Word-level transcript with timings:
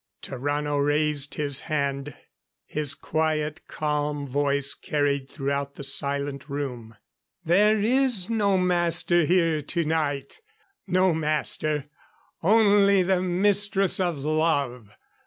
Tarrano 0.23 0.79
raised 0.79 1.35
his 1.35 1.61
hand; 1.69 2.15
his 2.65 2.95
quiet, 2.95 3.61
calm 3.67 4.25
voice 4.25 4.73
carried 4.73 5.29
throughout 5.29 5.75
the 5.75 5.83
silent 5.83 6.49
room. 6.49 6.95
"There 7.45 7.77
is 7.77 8.27
no 8.27 8.57
Master 8.57 9.25
here 9.25 9.61
tonight. 9.61 10.41
No 10.87 11.13
Master 11.13 11.85
only 12.41 13.03
the 13.03 13.21
Mistress 13.21 13.99
of 13.99 14.17
Love. 14.17 14.97